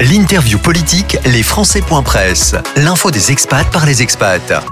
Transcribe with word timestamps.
L'interview 0.00 0.58
politique, 0.60 1.16
les 1.24 1.42
Presse. 2.04 2.54
L'info 2.76 3.10
des 3.10 3.32
expats 3.32 3.68
par 3.72 3.84
les 3.84 4.00
expats. 4.00 4.64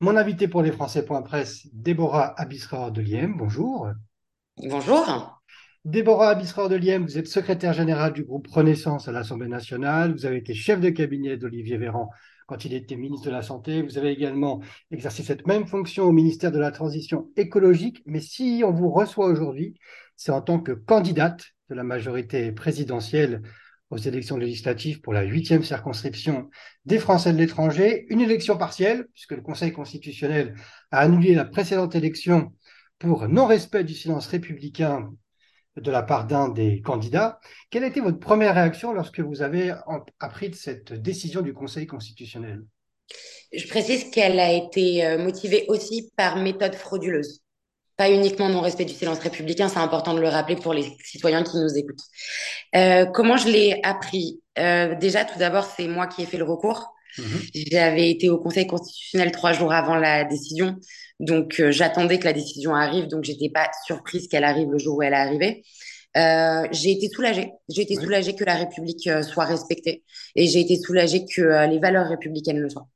Mon 0.00 0.18
invité 0.18 0.48
pour 0.48 0.60
les 0.60 0.70
Presse, 0.70 1.66
Déborah 1.72 2.38
Abisraor 2.38 2.92
de 2.92 3.00
Liem. 3.00 3.36
Bonjour. 3.38 3.88
Bonjour. 4.68 5.40
Déborah 5.86 6.28
Abisraor 6.28 6.68
de 6.68 6.76
Liem, 6.76 7.06
vous 7.06 7.16
êtes 7.16 7.26
secrétaire 7.26 7.72
générale 7.72 8.12
du 8.12 8.22
groupe 8.22 8.48
Renaissance 8.48 9.08
à 9.08 9.12
l'Assemblée 9.12 9.48
nationale. 9.48 10.12
Vous 10.12 10.26
avez 10.26 10.36
été 10.36 10.52
chef 10.52 10.78
de 10.78 10.90
cabinet 10.90 11.38
d'Olivier 11.38 11.78
Véran 11.78 12.10
quand 12.46 12.66
il 12.66 12.74
était 12.74 12.96
ministre 12.96 13.28
de 13.28 13.32
la 13.32 13.40
Santé. 13.40 13.80
Vous 13.80 13.96
avez 13.96 14.10
également 14.10 14.60
exercé 14.90 15.22
cette 15.22 15.46
même 15.46 15.66
fonction 15.66 16.04
au 16.04 16.12
ministère 16.12 16.52
de 16.52 16.58
la 16.58 16.70
Transition 16.70 17.30
écologique. 17.38 18.02
Mais 18.04 18.20
si 18.20 18.62
on 18.62 18.72
vous 18.72 18.90
reçoit 18.90 19.28
aujourd'hui, 19.28 19.74
c'est 20.16 20.32
en 20.32 20.42
tant 20.42 20.60
que 20.60 20.72
candidate 20.72 21.46
de 21.70 21.74
la 21.74 21.82
majorité 21.82 22.52
présidentielle 22.52 23.40
aux 23.90 23.98
élections 23.98 24.36
législatives 24.36 25.00
pour 25.00 25.12
la 25.12 25.22
huitième 25.22 25.64
circonscription 25.64 26.48
des 26.84 26.98
Français 26.98 27.32
de 27.32 27.38
l'étranger, 27.38 28.06
une 28.08 28.20
élection 28.20 28.56
partielle, 28.56 29.06
puisque 29.12 29.32
le 29.32 29.42
Conseil 29.42 29.72
constitutionnel 29.72 30.54
a 30.90 31.00
annulé 31.00 31.34
la 31.34 31.44
précédente 31.44 31.94
élection 31.94 32.52
pour 32.98 33.28
non-respect 33.28 33.84
du 33.84 33.94
silence 33.94 34.26
républicain 34.28 35.10
de 35.76 35.90
la 35.90 36.02
part 36.02 36.26
d'un 36.26 36.48
des 36.48 36.80
candidats. 36.82 37.40
Quelle 37.70 37.84
a 37.84 37.88
été 37.88 38.00
votre 38.00 38.18
première 38.18 38.54
réaction 38.54 38.92
lorsque 38.92 39.20
vous 39.20 39.42
avez 39.42 39.74
appris 40.18 40.50
de 40.50 40.54
cette 40.54 40.92
décision 40.92 41.42
du 41.42 41.52
Conseil 41.52 41.86
constitutionnel? 41.86 42.62
Je 43.52 43.66
précise 43.66 44.10
qu'elle 44.10 44.38
a 44.38 44.52
été 44.52 45.04
euh, 45.04 45.18
motivée 45.18 45.64
aussi 45.68 46.12
par 46.16 46.36
méthode 46.36 46.74
frauduleuse 46.74 47.42
pas 48.00 48.10
uniquement 48.10 48.48
non-respect 48.48 48.86
du 48.86 48.94
silence 48.94 49.18
républicain, 49.18 49.68
c'est 49.68 49.78
important 49.78 50.14
de 50.14 50.22
le 50.22 50.28
rappeler 50.28 50.56
pour 50.56 50.72
les 50.72 50.96
citoyens 51.04 51.42
qui 51.42 51.58
nous 51.58 51.76
écoutent. 51.76 52.00
Euh, 52.74 53.04
comment 53.04 53.36
je 53.36 53.48
l'ai 53.48 53.78
appris? 53.82 54.40
Euh, 54.58 54.94
Déjà, 54.94 55.26
tout 55.26 55.38
d'abord, 55.38 55.66
c'est 55.76 55.86
moi 55.86 56.06
qui 56.06 56.22
ai 56.22 56.24
fait 56.24 56.38
le 56.38 56.44
recours. 56.44 56.94
Mhm. 57.18 57.40
J'avais 57.70 58.10
été 58.10 58.30
au 58.30 58.38
Conseil 58.38 58.66
constitutionnel 58.66 59.32
trois 59.32 59.52
jours 59.52 59.74
avant 59.74 59.96
la 59.96 60.24
décision, 60.24 60.76
donc 61.18 61.60
euh, 61.60 61.72
j'attendais 61.72 62.18
que 62.18 62.24
la 62.24 62.32
décision 62.32 62.74
arrive, 62.74 63.06
donc 63.06 63.24
j'étais 63.24 63.50
pas 63.50 63.68
surprise 63.86 64.28
qu'elle 64.28 64.44
arrive 64.44 64.70
le 64.70 64.78
jour 64.78 64.96
où 64.96 65.02
elle 65.02 65.12
est 65.12 65.16
arrivée. 65.16 65.62
Euh, 66.16 66.66
j'ai 66.72 66.92
été 66.92 67.10
soulagée. 67.10 67.50
J'ai 67.68 67.82
été 67.82 67.96
soulagée 67.96 68.34
que 68.34 68.44
la 68.44 68.54
République 68.54 69.10
soit 69.22 69.44
respectée 69.44 70.04
et 70.36 70.46
j'ai 70.46 70.60
été 70.60 70.78
soulagée 70.78 71.26
que 71.26 71.66
les 71.68 71.78
valeurs 71.78 72.08
républicaines 72.08 72.60
le 72.60 72.70
soient. 72.70 72.88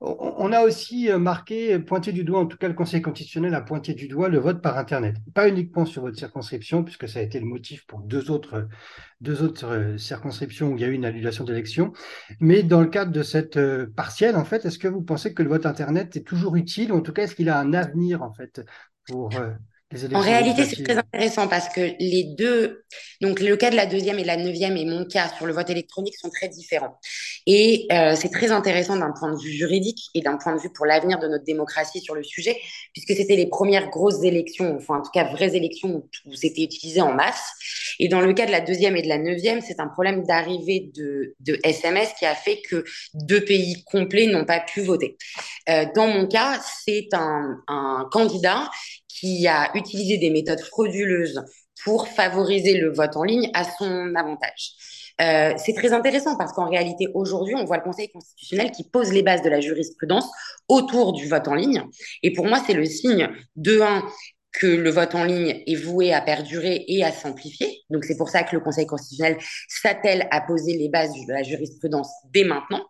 On 0.00 0.52
a 0.52 0.62
aussi 0.62 1.10
euh, 1.10 1.18
marqué, 1.18 1.78
pointé 1.78 2.12
du 2.12 2.22
doigt, 2.22 2.40
en 2.40 2.46
tout 2.46 2.58
cas 2.58 2.68
le 2.68 2.74
Conseil 2.74 3.00
constitutionnel 3.00 3.54
a 3.54 3.62
pointé 3.62 3.94
du 3.94 4.08
doigt 4.08 4.28
le 4.28 4.38
vote 4.38 4.60
par 4.60 4.76
Internet. 4.78 5.16
Pas 5.34 5.48
uniquement 5.48 5.86
sur 5.86 6.02
votre 6.02 6.18
circonscription, 6.18 6.84
puisque 6.84 7.08
ça 7.08 7.20
a 7.20 7.22
été 7.22 7.40
le 7.40 7.46
motif 7.46 7.86
pour 7.86 8.00
deux 8.00 8.30
autres, 8.30 8.68
euh, 9.26 9.98
circonscriptions 9.98 10.72
où 10.72 10.76
il 10.76 10.82
y 10.82 10.84
a 10.84 10.88
eu 10.88 10.92
une 10.92 11.04
annulation 11.04 11.44
d'élection. 11.44 11.92
Mais 12.40 12.62
dans 12.62 12.80
le 12.80 12.88
cadre 12.88 13.10
de 13.10 13.22
cette 13.22 13.56
euh, 13.56 13.86
partielle, 13.96 14.36
en 14.36 14.44
fait, 14.44 14.64
est-ce 14.64 14.78
que 14.78 14.88
vous 14.88 15.02
pensez 15.02 15.32
que 15.32 15.42
le 15.42 15.48
vote 15.48 15.66
Internet 15.66 16.16
est 16.16 16.26
toujours 16.26 16.56
utile, 16.56 16.92
ou 16.92 16.96
en 16.96 17.02
tout 17.02 17.12
cas, 17.12 17.24
est-ce 17.24 17.34
qu'il 17.34 17.48
a 17.48 17.58
un 17.58 17.72
avenir, 17.72 18.22
en 18.22 18.32
fait, 18.32 18.62
pour 19.08 19.30
en 20.12 20.20
réalité, 20.20 20.64
c'est 20.64 20.82
très 20.82 20.98
intéressant 20.98 21.46
parce 21.46 21.68
que 21.68 21.80
les 22.00 22.24
deux, 22.24 22.82
donc 23.20 23.38
le 23.38 23.56
cas 23.56 23.70
de 23.70 23.76
la 23.76 23.86
deuxième 23.86 24.18
et 24.18 24.22
de 24.22 24.26
la 24.26 24.36
neuvième 24.36 24.76
et 24.76 24.84
mon 24.84 25.04
cas 25.04 25.30
sur 25.36 25.46
le 25.46 25.52
vote 25.52 25.70
électronique 25.70 26.16
sont 26.16 26.28
très 26.28 26.48
différents. 26.48 26.98
Et 27.46 27.86
euh, 27.92 28.16
c'est 28.16 28.30
très 28.30 28.50
intéressant 28.50 28.96
d'un 28.96 29.12
point 29.12 29.32
de 29.32 29.40
vue 29.40 29.52
juridique 29.52 30.00
et 30.14 30.22
d'un 30.22 30.38
point 30.38 30.56
de 30.56 30.60
vue 30.60 30.72
pour 30.72 30.86
l'avenir 30.86 31.20
de 31.20 31.28
notre 31.28 31.44
démocratie 31.44 32.00
sur 32.00 32.16
le 32.16 32.24
sujet, 32.24 32.56
puisque 32.92 33.16
c'était 33.16 33.36
les 33.36 33.46
premières 33.46 33.88
grosses 33.88 34.24
élections, 34.24 34.76
enfin 34.76 34.98
en 34.98 35.02
tout 35.02 35.12
cas 35.14 35.30
vraies 35.30 35.54
élections 35.54 36.02
où 36.24 36.34
c'était 36.34 36.62
utilisé 36.62 37.00
en 37.00 37.12
masse. 37.12 37.52
Et 38.00 38.08
dans 38.08 38.20
le 38.20 38.34
cas 38.34 38.46
de 38.46 38.50
la 38.50 38.60
deuxième 38.60 38.96
et 38.96 39.02
de 39.02 39.08
la 39.08 39.18
neuvième, 39.18 39.60
c'est 39.60 39.78
un 39.78 39.86
problème 39.86 40.24
d'arrivée 40.24 40.90
de, 40.96 41.36
de 41.40 41.60
SMS 41.62 42.12
qui 42.18 42.26
a 42.26 42.34
fait 42.34 42.60
que 42.60 42.84
deux 43.14 43.44
pays 43.44 43.84
complets 43.84 44.26
n'ont 44.26 44.44
pas 44.44 44.58
pu 44.58 44.82
voter. 44.82 45.16
Euh, 45.68 45.86
dans 45.94 46.08
mon 46.08 46.26
cas, 46.26 46.60
c'est 46.84 47.06
un, 47.12 47.62
un 47.68 48.08
candidat 48.10 48.68
qui 49.18 49.46
a 49.46 49.70
utilisé 49.74 50.18
des 50.18 50.30
méthodes 50.30 50.60
frauduleuses 50.60 51.42
pour 51.84 52.08
favoriser 52.08 52.78
le 52.78 52.92
vote 52.92 53.16
en 53.16 53.24
ligne 53.24 53.50
à 53.54 53.64
son 53.64 54.14
avantage. 54.14 54.72
Euh, 55.20 55.54
c'est 55.56 55.72
très 55.72 55.92
intéressant 55.92 56.36
parce 56.36 56.52
qu'en 56.52 56.68
réalité, 56.68 57.08
aujourd'hui, 57.14 57.54
on 57.54 57.64
voit 57.64 57.78
le 57.78 57.82
Conseil 57.82 58.08
constitutionnel 58.10 58.70
qui 58.70 58.84
pose 58.84 59.12
les 59.12 59.22
bases 59.22 59.42
de 59.42 59.48
la 59.48 59.60
jurisprudence 59.60 60.28
autour 60.68 61.12
du 61.12 61.26
vote 61.28 61.48
en 61.48 61.54
ligne. 61.54 61.82
Et 62.22 62.32
pour 62.32 62.46
moi, 62.46 62.62
c'est 62.66 62.74
le 62.74 62.84
signe 62.84 63.28
de 63.56 63.80
un 63.80 64.02
que 64.52 64.66
le 64.66 64.90
vote 64.90 65.14
en 65.14 65.24
ligne 65.24 65.62
est 65.66 65.74
voué 65.74 66.14
à 66.14 66.20
perdurer 66.22 66.84
et 66.88 67.04
à 67.04 67.12
s'amplifier. 67.12 67.82
Donc 67.90 68.04
c'est 68.04 68.16
pour 68.16 68.30
ça 68.30 68.42
que 68.42 68.56
le 68.56 68.60
Conseil 68.60 68.86
constitutionnel 68.86 69.36
s'attelle 69.68 70.26
à 70.30 70.40
poser 70.40 70.76
les 70.78 70.88
bases 70.88 71.12
de 71.12 71.32
la 71.32 71.42
jurisprudence 71.42 72.08
dès 72.32 72.44
maintenant. 72.44 72.84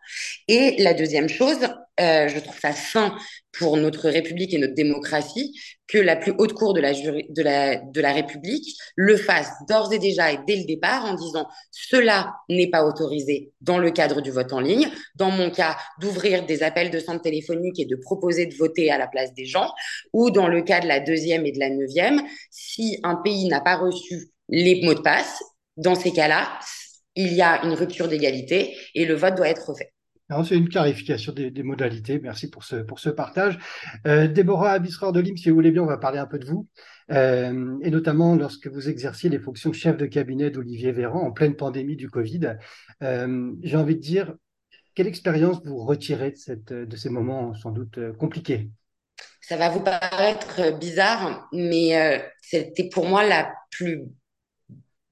Et 0.49 0.77
la 0.83 0.95
deuxième 0.95 1.29
chose, 1.29 1.59
euh, 1.99 2.29
je 2.29 2.39
trouve 2.41 2.59
ça 2.59 2.73
sain 2.73 3.17
pour 3.53 3.77
notre 3.79 4.11
République 4.11 4.53
et 4.53 4.59
notre 4.59 4.75
démocratie 4.75 5.59
que 5.89 5.97
la 5.97 6.17
plus 6.17 6.35
haute 6.37 6.53
cour 6.53 6.75
de 6.75 6.81
la, 6.81 8.13
République 8.13 8.77
le 8.97 9.17
fasse 9.17 9.51
d'ores 9.69 9.93
et 9.93 9.99
déjà 9.99 10.33
et 10.33 10.39
dès 10.47 10.57
le 10.57 10.65
départ 10.65 11.07
en 11.07 11.15
disant 11.15 11.47
cela 11.71 12.35
n'est 12.51 12.69
pas 12.69 12.85
autorisé 12.85 13.53
dans 13.63 13.79
le 13.79 13.91
cadre 13.91 14.21
du 14.21 14.31
vote 14.31 14.53
en 14.53 14.61
ligne. 14.61 14.89
Dans 15.15 15.31
mon 15.31 15.51
cas, 15.51 15.77
d'ouvrir 16.01 16.45
des 16.45 16.63
appels 16.63 16.91
de 16.91 16.99
centre 16.99 17.23
téléphonique 17.23 17.81
et 17.81 17.87
de 17.87 17.97
proposer 17.97 18.47
de 18.47 18.55
voter 18.55 18.91
à 18.91 18.99
la 18.99 19.07
place 19.07 19.33
des 19.33 19.47
gens. 19.47 19.71
Ou 20.13 20.31
dans 20.31 20.49
le 20.49 20.63
cas 20.63 20.81
de 20.81 20.89
la 20.89 21.01
deuxième 21.01 21.47
et 21.47 21.53
de 21.53 21.61
la 21.61 21.71
neuvième, 21.71 22.23
si 22.51 22.99
un 23.05 23.17
pays 23.17 23.49
n'a 23.49 23.61
pas 23.61 23.77
reçu 23.77 24.31
les 24.49 24.83
mots 24.83 24.95
de 24.95 25.01
passe, 25.01 25.43
dans 25.77 25.95
ces 25.95 26.13
cas-là, 26.13 26.59
il 27.15 27.33
y 27.33 27.43
a 27.43 27.65
une 27.65 27.73
rupture 27.73 28.09
d'égalité 28.09 28.77
et 28.95 29.07
le 29.07 29.15
vote 29.15 29.35
doit 29.35 29.49
être 29.49 29.71
refait. 29.71 29.93
C'est 30.45 30.57
une 30.57 30.69
clarification 30.69 31.33
des, 31.33 31.63
modalités. 31.63 32.19
Merci 32.19 32.51
pour 32.51 32.65
ce, 32.65 32.77
pour 32.77 32.99
ce 32.99 33.11
partage. 33.11 33.59
Euh, 34.07 34.27
Déborah 34.27 34.73
Abisror 34.73 35.13
de 35.13 35.21
Lim, 35.21 35.37
si 35.37 35.51
vous 35.51 35.55
voulez 35.55 35.71
bien, 35.71 35.83
on 35.83 35.87
va 35.87 35.99
parler 35.99 36.19
un 36.19 36.27
peu 36.27 36.39
de 36.39 36.47
vous. 36.47 36.67
Euh, 37.13 37.79
et 37.83 37.91
notamment 37.91 38.35
lorsque 38.35 38.67
vous 38.67 38.89
exerciez 38.89 39.31
les 39.31 39.39
fonctions 39.39 39.71
de 39.71 39.77
chef 39.77 39.97
de 39.97 40.07
cabinet 40.07 40.51
d'Olivier 40.51 40.91
Véran 40.91 41.21
en 41.21 41.31
pleine 41.31 41.55
pandémie 41.55 41.95
du 41.95 42.11
Covid. 42.11 42.57
Euh, 43.03 43.53
j'ai 43.63 43.77
envie 43.77 43.95
de 43.95 44.01
dire, 44.01 44.35
quelle 44.97 45.07
expérience 45.07 45.61
vous 45.65 45.77
retirez 45.77 46.33
de, 46.33 46.37
cette, 46.37 46.73
de 46.73 46.97
ces 46.97 47.11
moments 47.11 47.55
sans 47.55 47.71
doute 47.71 47.99
euh, 47.99 48.13
compliqués? 48.13 48.71
Ça 49.41 49.57
va 49.57 49.69
vous 49.69 49.81
paraître 49.81 50.77
bizarre, 50.79 51.49
mais 51.53 51.97
euh, 51.97 52.19
c'était 52.43 52.89
pour 52.89 53.07
moi 53.07 53.23
la 53.23 53.55
plus 53.71 54.03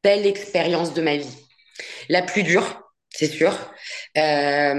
belle 0.03 0.27
expérience 0.27 0.93
de 0.95 1.03
ma 1.03 1.17
vie. 1.17 1.39
La 2.09 2.23
plus 2.23 2.43
dure, 2.43 2.84
c'est 3.17 3.29
sûr. 3.29 3.53
Euh, 4.19 4.75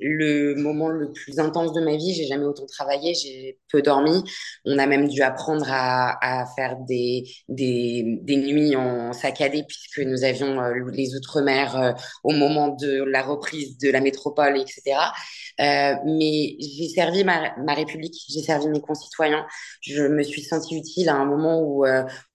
le 0.00 0.54
moment 0.54 0.88
le 0.88 1.12
plus 1.12 1.40
intense 1.40 1.72
de 1.72 1.80
ma 1.80 1.96
vie, 1.96 2.14
j'ai 2.14 2.26
jamais 2.26 2.44
autant 2.44 2.66
travaillé, 2.66 3.14
j'ai 3.14 3.58
peu 3.70 3.82
dormi. 3.82 4.22
On 4.64 4.78
a 4.78 4.86
même 4.86 5.08
dû 5.08 5.22
apprendre 5.22 5.66
à, 5.68 6.16
à 6.22 6.46
faire 6.54 6.76
des, 6.88 7.24
des, 7.48 8.20
des, 8.22 8.36
nuits 8.36 8.76
en 8.76 9.12
saccadé 9.12 9.64
puisque 9.66 9.98
nous 10.06 10.22
avions 10.22 10.60
euh, 10.62 10.72
les 10.92 11.16
outre-mer 11.16 11.76
euh, 11.76 11.92
au 12.22 12.30
moment 12.30 12.68
de 12.68 13.02
la 13.02 13.22
reprise 13.22 13.76
de 13.78 13.90
la 13.90 14.00
métropole, 14.00 14.56
etc. 14.56 14.96
Euh, 15.60 15.94
mais 16.04 16.56
j'ai 16.60 16.88
servi 16.88 17.24
ma, 17.24 17.56
ma 17.56 17.74
République, 17.74 18.14
j'ai 18.28 18.42
servi 18.42 18.68
mes 18.68 18.80
concitoyens. 18.80 19.44
Je 19.80 20.04
me 20.04 20.22
suis 20.22 20.42
sentie 20.42 20.76
utile 20.76 21.08
à 21.08 21.16
un 21.16 21.24
moment 21.24 21.60
où, 21.60 21.84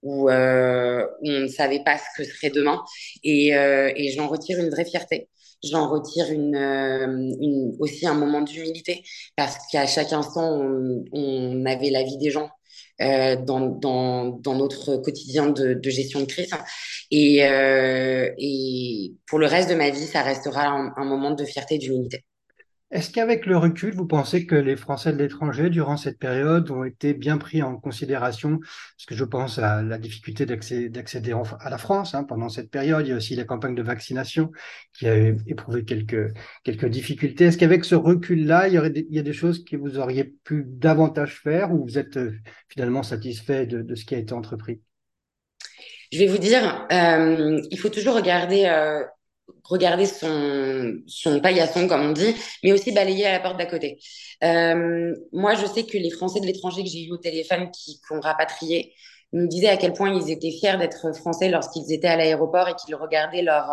où, 0.02 0.28
où 0.28 0.30
on 0.30 1.40
ne 1.40 1.48
savait 1.48 1.82
pas 1.82 1.96
ce 1.96 2.04
que 2.16 2.24
serait 2.24 2.50
demain 2.50 2.82
et, 3.24 3.48
et 3.50 4.12
j'en 4.12 4.28
retire 4.28 4.58
une 4.58 4.68
vraie 4.70 4.84
fierté 4.84 5.28
j'en 5.64 5.88
retire 5.88 6.30
une, 6.30 6.54
euh, 6.56 7.06
une, 7.40 7.76
aussi 7.80 8.06
un 8.06 8.14
moment 8.14 8.40
d'humilité 8.42 9.04
parce 9.36 9.56
qu'à 9.70 9.86
chaque 9.86 10.12
instant, 10.12 10.52
on, 10.52 11.04
on, 11.12 11.66
avait 11.66 11.90
la 11.90 12.02
vie 12.02 12.18
des 12.18 12.30
gens 12.30 12.50
euh, 13.00 13.36
dans, 13.36 13.60
dans, 13.60 14.26
dans, 14.26 14.54
notre 14.54 14.96
quotidien 14.96 15.48
de, 15.48 15.74
de, 15.74 15.90
gestion 15.90 16.20
de 16.20 16.26
crise. 16.26 16.50
Et, 17.10 17.44
euh, 17.46 18.30
et 18.38 19.14
pour 19.26 19.38
le 19.38 19.46
reste 19.46 19.70
de 19.70 19.74
ma 19.74 19.90
vie, 19.90 20.06
ça 20.06 20.22
restera 20.22 20.66
un, 20.66 20.92
un 20.96 21.04
moment 21.04 21.32
de 21.32 21.44
fierté 21.44 21.76
et 21.76 21.78
d'humilité. 21.78 22.24
Est-ce 22.96 23.10
qu'avec 23.10 23.44
le 23.44 23.58
recul, 23.58 23.94
vous 23.94 24.06
pensez 24.06 24.46
que 24.46 24.54
les 24.54 24.74
Français 24.74 25.12
de 25.12 25.18
l'étranger, 25.18 25.68
durant 25.68 25.98
cette 25.98 26.18
période, 26.18 26.70
ont 26.70 26.82
été 26.82 27.12
bien 27.12 27.36
pris 27.36 27.62
en 27.62 27.76
considération? 27.76 28.58
Parce 28.58 29.04
que 29.06 29.14
je 29.14 29.24
pense 29.24 29.58
à 29.58 29.82
la 29.82 29.98
difficulté 29.98 30.46
d'accéder 30.46 31.34
à 31.60 31.68
la 31.68 31.76
France 31.76 32.14
hein, 32.14 32.24
pendant 32.24 32.48
cette 32.48 32.70
période. 32.70 33.06
Il 33.06 33.10
y 33.10 33.12
a 33.12 33.16
aussi 33.16 33.36
la 33.36 33.44
campagne 33.44 33.74
de 33.74 33.82
vaccination 33.82 34.50
qui 34.94 35.06
a 35.06 35.14
éprouvé 35.46 35.84
quelques, 35.84 36.32
quelques 36.64 36.86
difficultés. 36.86 37.44
Est-ce 37.44 37.58
qu'avec 37.58 37.84
ce 37.84 37.96
recul-là, 37.96 38.68
il 38.68 38.72
y, 38.72 39.06
il 39.10 39.14
y 39.14 39.18
a 39.18 39.22
des 39.22 39.34
choses 39.34 39.62
que 39.62 39.76
vous 39.76 39.98
auriez 39.98 40.24
pu 40.44 40.64
davantage 40.66 41.38
faire 41.38 41.74
ou 41.74 41.84
vous 41.84 41.98
êtes 41.98 42.16
euh, 42.16 42.32
finalement 42.70 43.02
satisfait 43.02 43.66
de, 43.66 43.82
de 43.82 43.94
ce 43.94 44.06
qui 44.06 44.14
a 44.14 44.18
été 44.18 44.32
entrepris? 44.32 44.80
Je 46.12 46.18
vais 46.18 46.28
vous 46.28 46.38
dire, 46.38 46.86
euh, 46.90 47.60
il 47.70 47.78
faut 47.78 47.90
toujours 47.90 48.14
regarder 48.14 48.64
euh, 48.64 49.04
regarder 49.64 50.06
son, 50.06 50.98
son 51.06 51.40
paillasson, 51.40 51.88
comme 51.88 52.02
on 52.02 52.12
dit, 52.12 52.34
mais 52.62 52.72
aussi 52.72 52.92
balayer 52.92 53.26
à 53.26 53.32
la 53.32 53.40
porte 53.40 53.58
d'à 53.58 53.66
côté. 53.66 53.98
Euh, 54.44 55.14
moi, 55.32 55.54
je 55.54 55.66
sais 55.66 55.84
que 55.84 55.96
les 55.96 56.10
Français 56.10 56.40
de 56.40 56.46
l'étranger 56.46 56.82
que 56.82 56.88
j'ai 56.88 57.04
eu 57.04 57.12
au 57.12 57.16
téléphone 57.16 57.70
qui, 57.70 58.00
ont 58.10 58.20
rapatrié, 58.20 58.92
nous 59.32 59.48
disaient 59.48 59.68
à 59.68 59.76
quel 59.76 59.92
point 59.92 60.14
ils 60.14 60.30
étaient 60.30 60.52
fiers 60.52 60.76
d'être 60.78 61.14
français 61.16 61.48
lorsqu'ils 61.48 61.92
étaient 61.92 62.08
à 62.08 62.16
l'aéroport 62.16 62.68
et 62.68 62.74
qu'ils 62.74 62.94
regardaient 62.94 63.42
leurs 63.42 63.70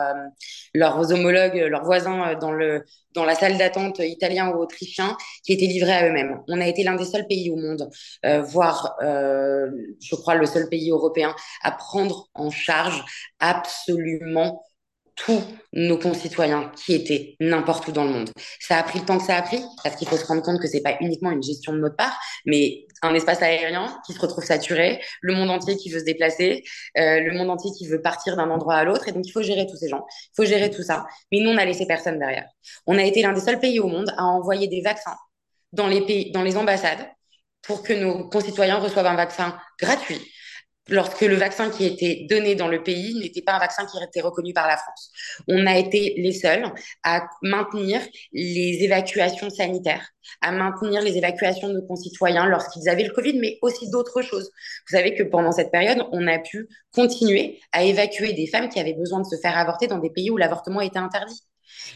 leurs 0.73 1.11
homologues, 1.11 1.55
leurs 1.55 1.85
voisins 1.85 2.33
dans 2.41 2.51
le 2.51 2.83
dans 3.13 3.23
la 3.23 3.35
salle 3.35 3.59
d'attente 3.59 3.99
italien 3.99 4.49
ou 4.49 4.59
autrichien 4.59 5.15
qui 5.45 5.53
étaient 5.53 5.67
livrés 5.67 5.93
à 5.93 6.09
eux-mêmes. 6.09 6.41
On 6.47 6.59
a 6.59 6.67
été 6.67 6.83
l'un 6.83 6.95
des 6.95 7.05
seuls 7.05 7.27
pays 7.27 7.51
au 7.51 7.55
monde, 7.55 7.87
voire 8.23 8.95
je 8.99 10.15
crois 10.15 10.33
le 10.35 10.47
seul 10.47 10.67
pays 10.69 10.89
européen 10.89 11.35
à 11.61 11.71
prendre 11.71 12.29
en 12.33 12.49
charge 12.49 13.03
absolument 13.39 14.63
tous 15.15 15.43
nos 15.73 15.97
concitoyens 15.97 16.71
qui 16.75 16.93
étaient 16.93 17.35
n'importe 17.39 17.87
où 17.87 17.91
dans 17.91 18.03
le 18.03 18.11
monde. 18.11 18.29
Ça 18.59 18.77
a 18.77 18.83
pris 18.83 18.99
le 18.99 19.05
temps 19.05 19.17
que 19.17 19.25
ça 19.25 19.37
a 19.37 19.41
pris, 19.41 19.61
parce 19.83 19.95
qu'il 19.95 20.07
faut 20.07 20.17
se 20.17 20.25
rendre 20.25 20.41
compte 20.41 20.59
que 20.59 20.67
c'est 20.67 20.81
pas 20.81 20.95
uniquement 21.01 21.31
une 21.31 21.43
gestion 21.43 21.73
de 21.73 21.79
notre 21.79 21.95
part, 21.95 22.19
mais 22.45 22.85
un 23.01 23.13
espace 23.13 23.41
aérien 23.41 23.97
qui 24.05 24.13
se 24.13 24.19
retrouve 24.19 24.43
saturé, 24.43 25.01
le 25.21 25.35
monde 25.35 25.49
entier 25.49 25.75
qui 25.77 25.89
veut 25.89 25.99
se 25.99 26.05
déplacer, 26.05 26.63
euh, 26.97 27.19
le 27.19 27.31
monde 27.33 27.49
entier 27.49 27.71
qui 27.77 27.87
veut 27.87 28.01
partir 28.01 28.35
d'un 28.35 28.49
endroit 28.49 28.75
à 28.75 28.83
l'autre, 28.83 29.07
et 29.07 29.11
donc 29.11 29.25
il 29.27 29.31
faut 29.31 29.43
gérer 29.43 29.67
tous 29.67 29.77
ces 29.77 29.89
gens, 29.89 30.05
il 30.09 30.35
faut 30.35 30.45
gérer 30.45 30.69
tout 30.69 30.83
ça. 30.83 31.05
Mais 31.31 31.39
nous, 31.39 31.51
on 31.51 31.57
a 31.57 31.65
laissé 31.65 31.85
personne 31.85 32.19
derrière. 32.19 32.47
On 32.87 32.97
a 32.97 33.03
été 33.03 33.21
l'un 33.21 33.33
des 33.33 33.41
seuls 33.41 33.59
pays 33.59 33.79
au 33.79 33.87
monde 33.87 34.13
à 34.17 34.25
envoyer 34.25 34.67
des 34.67 34.81
vaccins 34.81 35.17
dans 35.73 35.87
les 35.87 36.01
pays, 36.01 36.31
dans 36.31 36.43
les 36.43 36.57
ambassades, 36.57 37.07
pour 37.61 37.81
que 37.81 37.93
nos 37.93 38.29
concitoyens 38.29 38.77
reçoivent 38.77 39.07
un 39.07 39.15
vaccin 39.15 39.57
gratuit 39.79 40.21
lorsque 40.89 41.21
le 41.21 41.35
vaccin 41.35 41.69
qui 41.69 41.85
était 41.85 42.25
donné 42.29 42.55
dans 42.55 42.67
le 42.67 42.83
pays 42.83 43.15
n'était 43.15 43.41
pas 43.41 43.53
un 43.53 43.59
vaccin 43.59 43.85
qui 43.85 43.97
était 44.03 44.21
reconnu 44.21 44.53
par 44.53 44.67
la 44.67 44.77
France. 44.77 45.11
On 45.47 45.65
a 45.65 45.77
été 45.77 46.15
les 46.17 46.33
seuls 46.33 46.65
à 47.03 47.25
maintenir 47.41 48.01
les 48.33 48.83
évacuations 48.83 49.49
sanitaires, 49.49 50.09
à 50.41 50.51
maintenir 50.51 51.01
les 51.01 51.17
évacuations 51.17 51.69
de 51.69 51.75
nos 51.75 51.87
concitoyens 51.87 52.47
lorsqu'ils 52.47 52.89
avaient 52.89 53.03
le 53.03 53.13
Covid, 53.13 53.39
mais 53.39 53.57
aussi 53.61 53.89
d'autres 53.89 54.21
choses. 54.21 54.51
Vous 54.87 54.97
savez 54.97 55.15
que 55.15 55.23
pendant 55.23 55.51
cette 55.51 55.71
période, 55.71 56.05
on 56.11 56.27
a 56.27 56.39
pu 56.39 56.67
continuer 56.91 57.59
à 57.71 57.83
évacuer 57.83 58.33
des 58.33 58.47
femmes 58.47 58.69
qui 58.69 58.79
avaient 58.79 58.93
besoin 58.93 59.21
de 59.21 59.25
se 59.25 59.37
faire 59.41 59.57
avorter 59.57 59.87
dans 59.87 59.99
des 59.99 60.09
pays 60.09 60.29
où 60.29 60.37
l'avortement 60.37 60.81
était 60.81 60.99
interdit. 60.99 61.41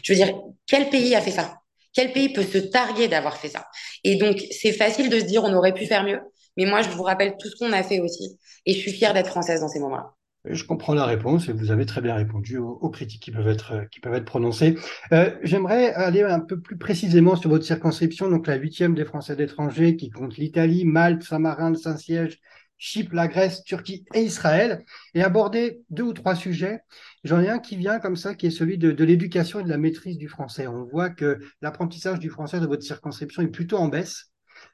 Je 0.02 0.12
veux 0.12 0.16
dire, 0.16 0.34
quel 0.66 0.88
pays 0.88 1.14
a 1.14 1.20
fait 1.20 1.30
ça? 1.30 1.58
Quel 1.92 2.12
pays 2.12 2.32
peut 2.32 2.42
se 2.42 2.58
targuer 2.58 3.08
d'avoir 3.08 3.36
fait 3.36 3.48
ça? 3.48 3.66
Et 4.04 4.16
donc, 4.16 4.40
c'est 4.50 4.72
facile 4.72 5.10
de 5.10 5.18
se 5.18 5.24
dire 5.24 5.44
on 5.44 5.52
aurait 5.52 5.74
pu 5.74 5.86
faire 5.86 6.04
mieux. 6.04 6.20
Mais 6.58 6.66
moi, 6.66 6.82
je 6.82 6.90
vous 6.90 7.04
rappelle 7.04 7.36
tout 7.38 7.48
ce 7.48 7.56
qu'on 7.56 7.72
a 7.72 7.84
fait 7.84 8.00
aussi. 8.00 8.36
Et 8.66 8.74
je 8.74 8.78
suis 8.78 8.92
fière 8.92 9.14
d'être 9.14 9.28
française 9.28 9.60
dans 9.60 9.68
ces 9.68 9.78
moments-là. 9.78 10.12
Je 10.44 10.64
comprends 10.64 10.94
la 10.94 11.04
réponse 11.04 11.48
et 11.48 11.52
vous 11.52 11.70
avez 11.70 11.86
très 11.86 12.00
bien 12.00 12.14
répondu 12.14 12.58
aux, 12.58 12.90
critiques 12.90 13.22
qui 13.22 13.30
peuvent 13.30 13.48
être, 13.48 14.24
prononcées. 14.24 14.76
Euh, 15.12 15.30
j'aimerais 15.42 15.92
aller 15.94 16.22
un 16.22 16.40
peu 16.40 16.60
plus 16.60 16.76
précisément 16.76 17.36
sur 17.36 17.50
votre 17.50 17.64
circonscription, 17.64 18.28
donc 18.28 18.46
la 18.46 18.56
huitième 18.56 18.94
des 18.94 19.04
Français 19.04 19.36
d'étranger 19.36 19.96
qui 19.96 20.10
compte 20.10 20.36
l'Italie, 20.36 20.84
Malte, 20.84 21.22
Saint-Marin, 21.22 21.74
Saint-Siège, 21.74 22.40
Chypre, 22.76 23.14
la 23.14 23.28
Grèce, 23.28 23.62
Turquie 23.64 24.04
et 24.14 24.22
Israël, 24.22 24.84
et 25.14 25.22
aborder 25.22 25.82
deux 25.90 26.04
ou 26.04 26.12
trois 26.12 26.34
sujets. 26.34 26.80
J'en 27.24 27.40
ai 27.40 27.48
un 27.48 27.58
qui 27.58 27.76
vient 27.76 27.98
comme 28.00 28.16
ça, 28.16 28.34
qui 28.34 28.46
est 28.46 28.50
celui 28.50 28.78
de, 28.78 28.90
de 28.90 29.04
l'éducation 29.04 29.60
et 29.60 29.64
de 29.64 29.68
la 29.68 29.78
maîtrise 29.78 30.18
du 30.18 30.28
français. 30.28 30.66
On 30.66 30.84
voit 30.84 31.10
que 31.10 31.38
l'apprentissage 31.62 32.18
du 32.18 32.30
français 32.30 32.60
de 32.60 32.66
votre 32.66 32.82
circonscription 32.82 33.42
est 33.42 33.48
plutôt 33.48 33.76
en 33.76 33.88
baisse. 33.88 34.32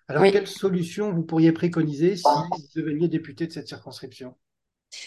Alors, 0.08 0.22
quelle 0.30 0.46
solution 0.46 1.12
vous 1.12 1.22
pourriez 1.22 1.52
préconiser 1.52 2.16
si 2.16 2.24
vous 2.24 2.62
deveniez 2.76 3.08
député 3.08 3.46
de 3.46 3.52
cette 3.52 3.68
circonscription? 3.68 4.34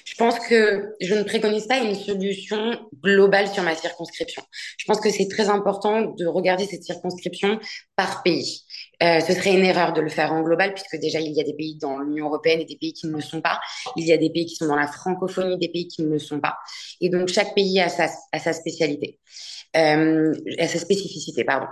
Je 0.06 0.15
pense 0.15 0.38
que 0.39 0.94
je 1.01 1.13
ne 1.13 1.24
préconise 1.24 1.68
pas 1.68 1.77
une 1.77 1.95
solution 1.95 2.79
globale 3.01 3.47
sur 3.47 3.63
ma 3.63 3.75
circonscription. 3.75 4.44
Je 4.77 4.85
pense 4.85 5.00
que 5.00 5.09
c'est 5.09 5.27
très 5.27 5.50
important 5.50 6.01
de 6.01 6.25
regarder 6.25 6.65
cette 6.65 6.83
circonscription 6.83 7.59
par 7.95 8.24
pays. 8.24 8.63
Euh, 9.03 9.19
ce 9.19 9.33
serait 9.33 9.53
une 9.53 9.63
erreur 9.63 9.94
de 9.94 10.01
le 10.01 10.09
faire 10.09 10.33
en 10.33 10.41
global, 10.41 10.74
puisque 10.74 10.97
déjà, 11.00 11.19
il 11.19 11.31
y 11.31 11.41
a 11.41 11.44
des 11.44 11.53
pays 11.53 11.77
dans 11.77 12.00
l'Union 12.00 12.25
européenne 12.25 12.62
et 12.62 12.65
des 12.65 12.77
pays 12.77 12.94
qui 12.94 13.07
ne 13.07 13.13
le 13.13 13.21
sont 13.21 13.41
pas. 13.41 13.59
Il 13.95 14.06
y 14.06 14.12
a 14.12 14.18
des 14.18 14.29
pays 14.29 14.45
qui 14.45 14.56
sont 14.56 14.68
dans 14.68 14.75
la 14.75 14.88
francophonie, 14.88 15.57
des 15.57 15.69
pays 15.69 15.88
qui 15.88 16.01
ne 16.01 16.09
le 16.09 16.19
sont 16.19 16.39
pas. 16.39 16.57
Et 17.00 17.09
donc, 17.09 17.27
chaque 17.27 17.53
pays 17.53 17.79
a 17.79 17.89
sa, 17.89 18.09
a 18.31 18.39
sa 18.39 18.53
spécialité, 18.53 19.19
euh, 19.75 20.33
a 20.57 20.68
sa 20.68 20.79
spécificité, 20.79 21.44
pardon 21.44 21.68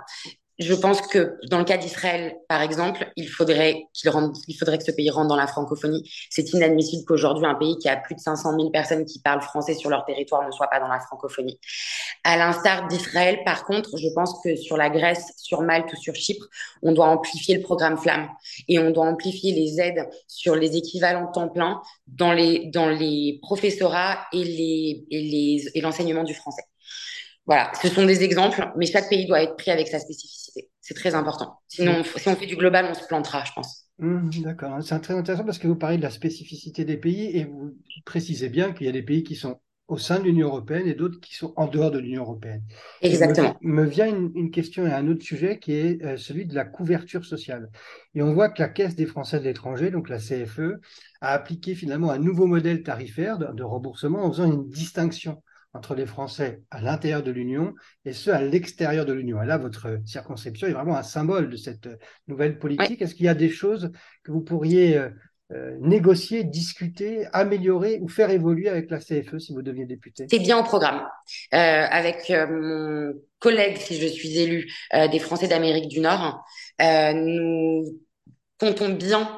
je 0.58 0.72
pense 0.74 1.02
que 1.02 1.38
dans 1.50 1.58
le 1.58 1.64
cas 1.64 1.76
d'Israël, 1.76 2.36
par 2.48 2.62
exemple, 2.62 3.12
il 3.16 3.28
faudrait 3.28 3.86
qu'il 3.92 4.56
faudrait 4.58 4.78
que 4.78 4.84
ce 4.84 4.90
pays 4.90 5.10
rentre 5.10 5.28
dans 5.28 5.36
la 5.36 5.46
francophonie. 5.46 6.10
C'est 6.30 6.50
inadmissible 6.54 7.04
qu'aujourd'hui 7.04 7.46
un 7.46 7.54
pays 7.54 7.76
qui 7.76 7.88
a 7.88 7.96
plus 7.96 8.14
de 8.14 8.20
500 8.20 8.52
000 8.56 8.70
personnes 8.70 9.04
qui 9.04 9.20
parlent 9.20 9.42
français 9.42 9.74
sur 9.74 9.90
leur 9.90 10.04
territoire 10.06 10.46
ne 10.46 10.50
soit 10.50 10.68
pas 10.68 10.80
dans 10.80 10.88
la 10.88 10.98
francophonie. 11.00 11.60
À 12.24 12.38
l'instar 12.38 12.88
d'Israël, 12.88 13.40
par 13.44 13.64
contre, 13.64 13.98
je 13.98 14.08
pense 14.14 14.40
que 14.42 14.56
sur 14.56 14.78
la 14.78 14.88
Grèce, 14.88 15.32
sur 15.36 15.60
Malte 15.60 15.92
ou 15.92 15.96
sur 15.96 16.14
Chypre, 16.14 16.46
on 16.82 16.92
doit 16.92 17.08
amplifier 17.08 17.56
le 17.56 17.62
programme 17.62 17.98
Flamme 17.98 18.28
et 18.66 18.78
on 18.78 18.90
doit 18.90 19.06
amplifier 19.06 19.52
les 19.52 19.78
aides 19.80 20.08
sur 20.26 20.56
les 20.56 20.76
équivalents 20.76 21.26
temps 21.26 21.48
plein 21.48 21.82
dans 22.06 22.32
les 22.32 22.66
dans 22.66 22.88
les 22.88 23.38
professorats 23.42 24.26
et 24.32 24.42
les 24.42 25.06
et 25.10 25.20
les 25.22 25.70
et 25.74 25.80
l'enseignement 25.82 26.24
du 26.24 26.34
français. 26.34 26.62
Voilà, 27.46 27.70
ce 27.80 27.88
sont 27.88 28.04
des 28.04 28.24
exemples, 28.24 28.68
mais 28.76 28.86
chaque 28.86 29.08
pays 29.08 29.26
doit 29.26 29.42
être 29.42 29.56
pris 29.56 29.70
avec 29.70 29.86
sa 29.86 30.00
spécificité. 30.00 30.68
C'est 30.80 30.94
très 30.94 31.14
important. 31.14 31.58
Sinon, 31.68 32.02
si 32.16 32.28
on 32.28 32.34
fait 32.34 32.46
du 32.46 32.56
global, 32.56 32.86
on 32.90 32.94
se 32.94 33.06
plantera, 33.06 33.44
je 33.44 33.52
pense. 33.52 33.84
Mmh, 33.98 34.30
d'accord, 34.42 34.76
c'est 34.82 34.98
très 35.00 35.14
intéressant 35.14 35.44
parce 35.44 35.58
que 35.58 35.68
vous 35.68 35.76
parlez 35.76 35.96
de 35.96 36.02
la 36.02 36.10
spécificité 36.10 36.84
des 36.84 36.96
pays 36.96 37.36
et 37.36 37.44
vous 37.44 37.74
précisez 38.04 38.48
bien 38.48 38.72
qu'il 38.72 38.86
y 38.86 38.88
a 38.88 38.92
des 38.92 39.02
pays 39.02 39.22
qui 39.22 39.36
sont 39.36 39.58
au 39.88 39.96
sein 39.96 40.18
de 40.18 40.24
l'Union 40.24 40.48
européenne 40.48 40.88
et 40.88 40.94
d'autres 40.94 41.20
qui 41.20 41.36
sont 41.36 41.52
en 41.56 41.68
dehors 41.68 41.92
de 41.92 42.00
l'Union 42.00 42.22
européenne. 42.22 42.62
Exactement. 43.02 43.56
me, 43.62 43.84
vient 43.84 44.08
une, 44.08 44.50
question 44.50 44.84
et 44.84 44.90
un 44.90 45.06
autre 45.08 45.22
sujet 45.22 45.60
qui 45.60 45.72
est 45.72 46.04
euh, 46.04 46.16
celui 46.16 46.44
de 46.44 46.54
la 46.56 46.64
couverture 46.64 47.24
sociale. 47.24 47.70
Et 48.14 48.22
on 48.22 48.34
voit 48.34 48.48
que 48.48 48.60
la 48.60 48.68
Caisse 48.68 48.96
des 48.96 49.06
Français 49.06 49.38
de 49.38 49.44
l'étranger, 49.44 49.92
donc 49.92 50.08
la 50.08 50.18
CFE, 50.18 50.80
a 51.20 51.32
appliqué 51.32 51.76
finalement 51.76 52.10
un 52.10 52.18
nouveau 52.18 52.46
modèle 52.46 52.82
tarifaire 52.82 53.38
de 53.38 53.62
remboursement 53.62 54.24
en 54.24 54.32
faisant 54.32 54.52
une 54.52 54.68
distinction 54.68 55.40
entre 55.76 55.94
les 55.94 56.06
Français 56.06 56.62
à 56.70 56.80
l'intérieur 56.80 57.22
de 57.22 57.30
l'Union 57.30 57.74
et 58.04 58.12
ceux 58.12 58.32
à 58.32 58.42
l'extérieur 58.42 59.04
de 59.04 59.12
l'Union. 59.12 59.42
Et 59.42 59.46
là, 59.46 59.58
votre 59.58 59.98
circonscription 60.04 60.66
est 60.66 60.72
vraiment 60.72 60.96
un 60.96 61.02
symbole 61.02 61.50
de 61.50 61.56
cette 61.56 61.88
nouvelle 62.26 62.58
politique. 62.58 63.02
Est-ce 63.02 63.14
qu'il 63.14 63.26
y 63.26 63.28
a 63.28 63.34
des 63.34 63.50
choses 63.50 63.92
que 64.24 64.32
vous 64.32 64.40
pourriez 64.40 64.96
euh, 64.96 65.10
euh, 65.52 65.76
négocier, 65.80 66.42
discuter, 66.42 67.26
améliorer 67.32 67.98
ou 68.00 68.08
faire 68.08 68.30
évoluer 68.30 68.68
avec 68.68 68.90
la 68.90 68.98
CFE 68.98 69.38
si 69.38 69.52
vous 69.52 69.62
deviez 69.62 69.86
député? 69.86 70.26
C'est 70.30 70.38
bien 70.38 70.58
au 70.58 70.64
programme. 70.64 71.06
Euh, 71.54 71.86
avec 71.90 72.30
mon 72.30 73.12
collègue, 73.38 73.76
si 73.76 74.00
je 74.00 74.06
suis 74.06 74.38
élu, 74.38 74.72
des 74.92 75.18
Français 75.18 75.46
d'Amérique 75.46 75.88
du 75.88 76.00
Nord, 76.00 76.44
nous 76.80 77.84
comptons 78.58 78.90
bien 78.90 79.28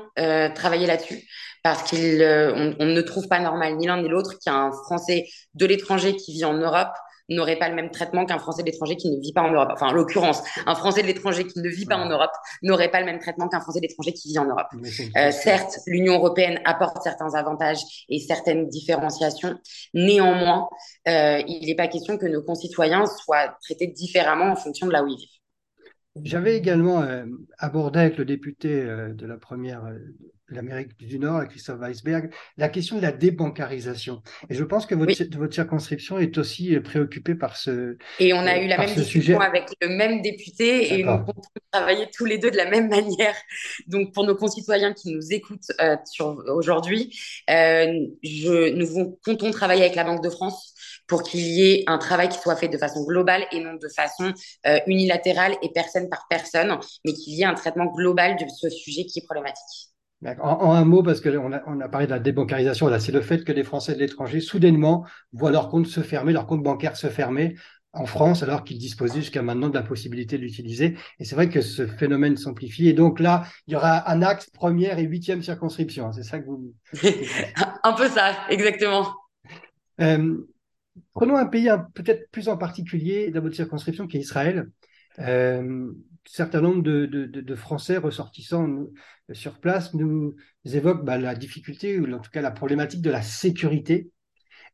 travailler 0.54 0.86
là-dessus 0.86 1.28
parce 1.62 1.90
qu'on 1.90 1.96
euh, 1.96 2.74
on 2.78 2.86
ne 2.86 3.00
trouve 3.02 3.28
pas 3.28 3.40
normal 3.40 3.76
ni 3.76 3.86
l'un 3.86 4.02
ni 4.02 4.08
l'autre 4.08 4.34
qu'un 4.44 4.70
Français 4.70 5.26
de 5.54 5.66
l'étranger 5.66 6.16
qui 6.16 6.32
vit 6.32 6.44
en 6.44 6.54
Europe 6.54 6.94
n'aurait 7.30 7.58
pas 7.58 7.68
le 7.68 7.74
même 7.74 7.90
traitement 7.90 8.24
qu'un 8.24 8.38
Français 8.38 8.62
de 8.62 8.66
l'étranger 8.68 8.96
qui 8.96 9.10
ne 9.10 9.20
vit 9.20 9.34
pas 9.34 9.42
en 9.42 9.52
Europe. 9.52 9.68
Enfin, 9.74 9.88
en 9.88 9.92
l'occurrence, 9.92 10.42
un 10.64 10.74
Français 10.74 11.02
de 11.02 11.06
l'étranger 11.06 11.46
qui 11.46 11.60
ne 11.60 11.68
vit 11.68 11.84
pas 11.84 11.98
en 11.98 12.08
Europe 12.08 12.30
n'aurait 12.62 12.90
pas 12.90 13.00
le 13.00 13.06
même 13.06 13.18
traitement 13.18 13.48
qu'un 13.48 13.60
Français 13.60 13.80
de 13.80 13.86
l'étranger 13.86 14.14
qui 14.14 14.28
vit 14.28 14.38
en 14.38 14.46
Europe. 14.46 14.68
Euh, 15.14 15.30
certes, 15.30 15.78
l'Union 15.86 16.14
européenne 16.14 16.58
apporte 16.64 17.02
certains 17.02 17.34
avantages 17.34 17.80
et 18.08 18.18
certaines 18.18 18.66
différenciations. 18.68 19.58
Néanmoins, 19.92 20.70
euh, 21.06 21.42
il 21.46 21.66
n'est 21.66 21.76
pas 21.76 21.88
question 21.88 22.16
que 22.16 22.24
nos 22.24 22.42
concitoyens 22.42 23.04
soient 23.04 23.58
traités 23.62 23.88
différemment 23.88 24.52
en 24.52 24.56
fonction 24.56 24.86
de 24.86 24.92
là 24.92 25.02
où 25.02 25.08
ils 25.08 25.18
vivent. 25.18 25.37
J'avais 26.24 26.56
également 26.56 27.04
abordé 27.58 28.00
avec 28.00 28.16
le 28.16 28.24
député 28.24 28.82
de 28.84 29.26
la 29.26 29.36
première 29.36 29.82
l'Amérique 30.50 30.96
du 30.98 31.18
Nord, 31.18 31.46
Christophe 31.48 31.80
Weisberg, 31.80 32.30
la 32.56 32.68
question 32.68 32.96
de 32.96 33.02
la 33.02 33.12
débancarisation. 33.12 34.22
Et 34.48 34.54
je 34.54 34.64
pense 34.64 34.86
que 34.86 34.94
votre, 34.94 35.12
votre 35.36 35.54
circonscription 35.54 36.18
est 36.18 36.38
aussi 36.38 36.74
euh, 36.74 36.80
préoccupée 36.80 37.34
par 37.34 37.56
ce 37.56 37.96
Et 38.18 38.32
on 38.32 38.40
a 38.40 38.58
eu 38.58 38.66
la 38.66 38.78
même 38.78 38.94
discussion 38.94 39.40
avec 39.40 39.68
le 39.80 39.88
même 39.88 40.22
député 40.22 40.94
et 40.94 41.02
nous 41.02 41.18
comptons 41.18 41.42
travailler 41.70 42.06
tous 42.16 42.24
les 42.24 42.38
deux 42.38 42.50
de 42.50 42.56
la 42.56 42.70
même 42.70 42.88
manière. 42.88 43.34
Donc, 43.86 44.12
pour 44.14 44.24
nos 44.24 44.34
concitoyens 44.34 44.92
qui 44.94 45.14
nous 45.14 45.32
écoutent 45.32 45.70
euh, 45.80 45.96
aujourd'hui, 46.54 47.18
euh, 47.50 47.92
nous 48.22 49.18
comptons 49.24 49.50
travailler 49.50 49.82
avec 49.82 49.96
la 49.96 50.04
Banque 50.04 50.22
de 50.22 50.30
France 50.30 50.74
pour 51.08 51.22
qu'il 51.24 51.40
y 51.40 51.72
ait 51.72 51.84
un 51.88 51.98
travail 51.98 52.28
qui 52.28 52.38
soit 52.38 52.54
fait 52.54 52.68
de 52.68 52.78
façon 52.78 53.04
globale 53.04 53.46
et 53.50 53.60
non 53.60 53.74
de 53.74 53.88
façon 53.88 54.32
euh, 54.66 54.78
unilatérale 54.86 55.56
et 55.62 55.70
personne 55.74 56.08
par 56.08 56.26
personne, 56.30 56.78
mais 57.04 57.12
qu'il 57.14 57.34
y 57.34 57.42
ait 57.42 57.46
un 57.46 57.54
traitement 57.54 57.86
global 57.86 58.36
de 58.36 58.44
ce 58.48 58.68
sujet 58.68 59.04
qui 59.04 59.18
est 59.18 59.24
problématique. 59.24 59.88
En, 60.40 60.72
un 60.72 60.84
mot, 60.84 61.02
parce 61.02 61.20
qu'on 61.20 61.52
a, 61.52 61.62
on 61.66 61.80
a 61.80 61.88
parlé 61.88 62.06
de 62.06 62.12
la 62.12 62.18
débancarisation, 62.18 62.88
là, 62.88 62.98
c'est 62.98 63.12
le 63.12 63.20
fait 63.20 63.44
que 63.44 63.52
les 63.52 63.62
Français 63.62 63.94
de 63.94 64.00
l'étranger, 64.00 64.40
soudainement, 64.40 65.04
voient 65.32 65.52
leur 65.52 65.68
compte 65.68 65.86
se 65.86 66.00
fermer, 66.00 66.32
leur 66.32 66.46
compte 66.46 66.62
bancaire 66.62 66.96
se 66.96 67.06
fermer 67.06 67.54
en 67.92 68.04
France, 68.04 68.42
alors 68.42 68.64
qu'ils 68.64 68.78
disposaient 68.78 69.20
jusqu'à 69.20 69.42
maintenant 69.42 69.68
de 69.68 69.74
la 69.74 69.82
possibilité 69.82 70.36
de 70.36 70.42
l'utiliser. 70.42 70.96
Et 71.20 71.24
c'est 71.24 71.36
vrai 71.36 71.48
que 71.48 71.60
ce 71.60 71.86
phénomène 71.86 72.36
s'amplifie. 72.36 72.88
Et 72.88 72.92
donc 72.92 73.20
là, 73.20 73.44
il 73.66 73.72
y 73.72 73.76
aura 73.76 74.10
un 74.10 74.22
axe 74.22 74.50
première 74.50 74.98
et 74.98 75.04
huitième 75.04 75.42
circonscription. 75.42 76.12
C'est 76.12 76.24
ça 76.24 76.40
que 76.40 76.46
vous. 76.46 76.74
un 77.84 77.92
peu 77.92 78.08
ça, 78.08 78.36
exactement. 78.50 79.14
Euh, 80.00 80.36
prenons 81.14 81.36
un 81.36 81.46
pays 81.46 81.68
peut-être 81.94 82.30
plus 82.30 82.48
en 82.48 82.56
particulier 82.56 83.30
dans 83.30 83.40
votre 83.40 83.56
circonscription, 83.56 84.06
qui 84.06 84.16
est 84.16 84.20
Israël. 84.20 84.68
un 85.18 85.90
certain 86.24 86.60
nombre 86.60 86.82
de, 86.82 87.54
Français 87.54 87.96
ressortissants 87.96 88.86
sur 89.32 89.60
place 89.60 89.94
nous 89.94 90.34
évoquent 90.64 91.04
bah, 91.04 91.18
la 91.18 91.34
difficulté, 91.34 91.98
ou 91.98 92.12
en 92.12 92.20
tout 92.20 92.30
cas 92.30 92.42
la 92.42 92.50
problématique 92.50 93.02
de 93.02 93.10
la 93.10 93.22
sécurité. 93.22 94.10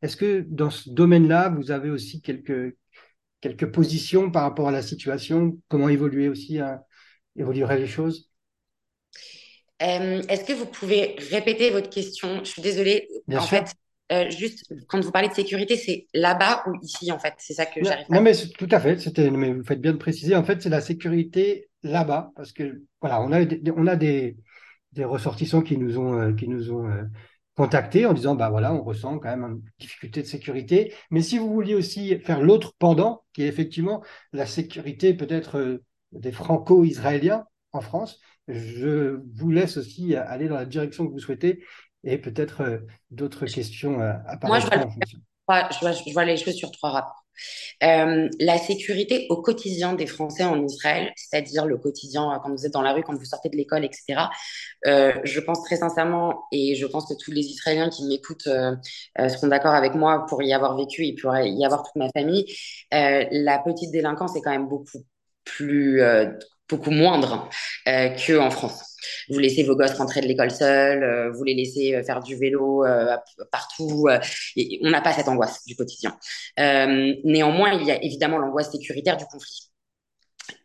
Est-ce 0.01 0.17
que 0.17 0.45
dans 0.47 0.69
ce 0.69 0.89
domaine-là, 0.89 1.49
vous 1.49 1.71
avez 1.71 1.89
aussi 1.89 2.21
quelques, 2.21 2.75
quelques 3.41 3.71
positions 3.71 4.29
par 4.31 4.43
rapport 4.43 4.67
à 4.67 4.71
la 4.71 4.81
situation? 4.81 5.57
Comment 5.67 5.89
évoluer 5.89 6.29
aussi, 6.29 6.59
évolueraient 7.35 7.79
les 7.79 7.87
choses? 7.87 8.29
Euh, 9.81 10.21
Est-ce 10.29 10.45
que 10.45 10.53
vous 10.53 10.65
pouvez 10.65 11.15
répéter 11.31 11.69
votre 11.69 11.89
question? 11.89 12.39
Je 12.39 12.49
suis 12.49 12.61
désolée. 12.61 13.07
en 13.33 13.41
fait, 13.41 13.73
euh, 14.11 14.29
juste 14.29 14.71
quand 14.87 14.99
vous 14.99 15.11
parlez 15.11 15.29
de 15.29 15.33
sécurité, 15.33 15.77
c'est 15.77 16.07
là-bas 16.13 16.63
ou 16.67 16.73
ici 16.81 17.11
en 17.11 17.19
fait? 17.19 17.33
C'est 17.37 17.53
ça 17.53 17.65
que 17.65 17.83
j'arrive. 17.83 18.05
Non, 18.09 18.21
mais 18.21 18.33
tout 18.35 18.67
à 18.71 18.79
fait. 18.79 18.99
C'était, 18.99 19.31
mais 19.31 19.53
vous 19.53 19.63
faites 19.63 19.81
bien 19.81 19.93
de 19.93 19.97
préciser. 19.97 20.35
En 20.35 20.43
fait, 20.43 20.61
c'est 20.61 20.69
la 20.69 20.81
sécurité 20.81 21.69
là-bas 21.83 22.31
parce 22.35 22.51
que 22.51 22.83
voilà, 23.01 23.21
on 23.21 23.31
a 23.31 23.45
on 23.75 23.87
a 23.87 23.95
des, 23.95 24.37
des 24.91 25.05
ressortissants 25.05 25.61
qui 25.61 25.77
nous 25.77 25.97
ont 25.97 26.19
euh, 26.19 26.33
qui 26.33 26.47
nous 26.47 26.71
ont 26.71 26.89
contactés 27.55 28.05
en 28.05 28.13
disant 28.13 28.35
bah 28.35 28.49
voilà, 28.49 28.73
on 28.73 28.83
ressent 28.83 29.17
quand 29.17 29.29
même 29.29 29.43
une 29.43 29.61
difficulté 29.79 30.21
de 30.21 30.27
sécurité. 30.27 30.93
Mais 31.09 31.21
si 31.21 31.37
vous 31.37 31.51
vouliez 31.51 31.73
aussi 31.73 32.19
faire 32.19 32.41
l'autre 32.41 32.73
pendant, 32.77 33.23
qui 33.33 33.43
est 33.43 33.47
effectivement 33.47 34.03
la 34.33 34.45
sécurité 34.45 35.13
peut-être 35.13 35.81
des 36.11 36.31
franco-israéliens 36.31 37.45
en 37.71 37.81
France, 37.81 38.19
je 38.47 39.21
vous 39.33 39.51
laisse 39.51 39.77
aussi 39.77 40.15
aller 40.15 40.47
dans 40.47 40.55
la 40.55 40.65
direction 40.65 41.07
que 41.07 41.11
vous 41.11 41.19
souhaitez 41.19 41.63
et 42.05 42.17
peut-être 42.17 42.61
euh, 42.61 42.77
d'autres 43.11 43.45
questions 43.45 43.99
à 43.99 44.37
Moi, 44.43 44.59
je 44.59 44.67
vois, 45.47 45.69
je, 45.69 46.13
vois, 46.13 46.25
les 46.25 46.37
choses 46.37 46.55
sur 46.55 46.71
trois 46.71 46.91
rapports. 46.91 47.23
Euh, 47.83 48.29
la 48.39 48.57
sécurité 48.57 49.27
au 49.29 49.41
quotidien 49.41 49.93
des 49.93 50.07
Français 50.07 50.45
en 50.45 50.63
Israël, 50.63 51.11
c'est-à-dire 51.17 51.65
le 51.65 51.77
quotidien 51.77 52.31
euh, 52.31 52.37
quand 52.41 52.49
vous 52.49 52.65
êtes 52.65 52.71
dans 52.71 52.81
la 52.81 52.93
rue, 52.93 53.03
quand 53.03 53.13
vous 53.13 53.25
sortez 53.25 53.49
de 53.49 53.57
l'école, 53.57 53.83
etc. 53.83 54.29
je 54.85 55.39
pense 55.41 55.63
très 55.63 55.75
sincèrement, 55.77 56.43
et 56.51 56.75
je 56.75 56.85
pense 56.85 57.07
que 57.07 57.13
tous 57.21 57.31
les 57.31 57.41
Israéliens 57.41 57.89
qui 57.89 58.07
m'écoutent 58.07 58.47
seront 59.17 59.47
d'accord 59.47 59.73
avec 59.73 59.95
moi 59.95 60.25
pour 60.29 60.41
y 60.43 60.53
avoir 60.53 60.77
vécu 60.77 61.05
et 61.05 61.13
pour 61.13 61.35
y 61.35 61.65
avoir 61.65 61.83
toute 61.83 61.95
ma 61.95 62.09
famille, 62.09 62.45
la 62.91 63.59
petite 63.59 63.91
délinquance 63.91 64.35
est 64.35 64.41
quand 64.41 64.51
même 64.51 64.69
beaucoup 64.69 64.99
plus 65.45 66.01
beaucoup 66.69 66.91
moindre 66.91 67.49
euh, 67.87 68.09
qu'en 68.25 68.49
France. 68.49 68.95
Vous 69.29 69.39
laissez 69.39 69.63
vos 69.63 69.75
gosses 69.75 69.93
rentrer 69.93 70.21
de 70.21 70.27
l'école 70.27 70.51
seuls, 70.51 71.03
euh, 71.03 71.31
vous 71.31 71.43
les 71.43 71.53
laissez 71.53 71.95
euh, 71.95 72.03
faire 72.03 72.21
du 72.21 72.35
vélo 72.35 72.85
euh, 72.85 73.15
partout. 73.51 74.07
On 74.81 74.89
n'a 74.89 75.01
pas 75.01 75.13
cette 75.13 75.27
angoisse 75.27 75.63
du 75.65 75.75
quotidien. 75.75 76.17
néanmoins, 76.57 77.73
il 77.73 77.85
y 77.85 77.91
a 77.91 78.03
évidemment 78.03 78.37
l'angoisse 78.37 78.71
sécuritaire 78.71 79.17
du 79.17 79.25
conflit. 79.25 79.71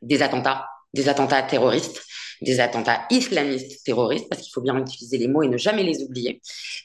Des 0.03 0.23
attentats, 0.23 0.67
des 0.95 1.09
attentats 1.09 1.43
terroristes, 1.43 2.03
des 2.43 2.61
attentats 2.61 3.03
islamistes 3.11 3.85
terroristes, 3.85 4.29
parce 4.29 4.43
qu'il 4.43 4.53
faut 4.53 4.63
bien 4.63 4.77
utiliser 4.79 5.19
les 5.19 5.29
mots 5.29 5.43
et 5.43 5.49
ne 5.49 5.59
jamais 5.59 5.83
les 5.83 6.03
oublier. 6.03 6.41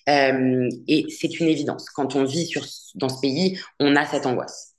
et 0.07 1.05
c'est 1.09 1.39
une 1.39 1.47
évidence. 1.47 1.89
Quand 1.89 2.15
on 2.15 2.25
vit 2.25 2.45
sur, 2.45 2.65
dans 2.95 3.09
ce 3.09 3.19
pays, 3.21 3.59
on 3.79 3.95
a 3.95 4.05
cette 4.05 4.25
angoisse. 4.25 4.75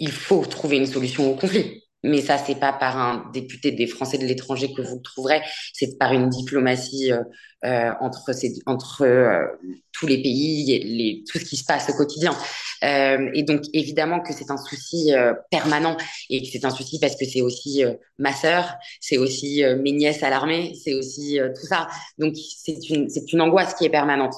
Il 0.00 0.10
faut 0.10 0.44
trouver 0.46 0.78
une 0.78 0.86
solution 0.86 1.30
au 1.30 1.36
conflit. 1.36 1.84
Mais 2.02 2.22
ça, 2.22 2.38
c'est 2.38 2.58
pas 2.58 2.72
par 2.72 2.96
un 2.96 3.30
député 3.32 3.72
des 3.72 3.86
Français 3.86 4.16
de 4.16 4.24
l'étranger 4.24 4.72
que 4.72 4.80
vous 4.80 4.96
le 4.96 5.02
trouverez, 5.02 5.42
c'est 5.74 5.98
par 5.98 6.12
une 6.14 6.30
diplomatie 6.30 7.12
euh, 7.12 7.22
euh, 7.64 7.92
entre, 8.00 8.32
ces, 8.32 8.54
entre 8.66 9.02
euh, 9.02 9.46
tous 9.92 10.06
les 10.06 10.22
pays, 10.22 10.78
les, 10.78 11.24
tout 11.30 11.38
ce 11.38 11.44
qui 11.44 11.56
se 11.56 11.64
passe 11.64 11.90
au 11.90 11.92
quotidien. 11.92 12.34
Euh, 12.82 13.30
et 13.34 13.42
donc, 13.42 13.62
évidemment 13.74 14.20
que 14.20 14.32
c'est 14.32 14.50
un 14.50 14.56
souci 14.56 15.12
euh, 15.12 15.34
permanent 15.50 15.96
et 16.30 16.40
que 16.42 16.48
c'est 16.50 16.64
un 16.64 16.70
souci 16.70 16.98
parce 16.98 17.16
que 17.16 17.24
c'est 17.26 17.42
aussi 17.42 17.84
euh, 17.84 17.92
ma 18.18 18.32
sœur, 18.32 18.76
c'est 19.00 19.18
aussi 19.18 19.62
mes 19.82 19.92
nièces 19.92 20.22
à 20.22 20.30
l'armée, 20.30 20.72
c'est 20.82 20.94
aussi 20.94 21.38
tout 21.54 21.66
ça. 21.66 21.88
Donc, 22.18 22.34
c'est 22.36 22.90
une, 22.90 23.08
c'est 23.08 23.32
une 23.32 23.40
angoisse 23.40 23.74
qui 23.74 23.86
est 23.86 23.90
permanente. 23.90 24.34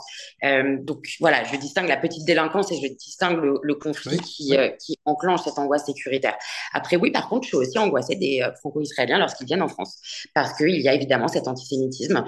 donc, 0.82 1.04
voilà, 1.20 1.42
je 1.44 1.56
distingue 1.56 1.88
la 1.88 1.96
petite 1.96 2.24
délinquance 2.24 2.70
et 2.70 2.76
je 2.76 2.92
distingue 2.92 3.42
le, 3.42 3.58
le 3.62 3.74
conflit 3.74 4.18
qui, 4.18 4.56
qui 4.84 4.96
enclenche 5.04 5.42
cette 5.42 5.58
angoisse 5.58 5.86
sécuritaire. 5.86 6.36
Après, 6.72 6.96
oui, 6.96 7.10
par 7.10 7.28
contre, 7.28 7.44
je 7.44 7.48
suis 7.48 7.56
aussi 7.56 7.78
angoissée 7.78 8.14
des 8.14 8.44
franco-israéliens 8.60 9.18
lorsqu'ils 9.18 9.46
viennent 9.46 9.62
en 9.62 9.68
France 9.68 9.98
parce 10.32 10.56
qu'il 10.56 10.80
y 10.80 10.88
a 10.88 10.94
évidemment 10.94 11.28
cet 11.28 11.48
antisémitisme 11.48 12.24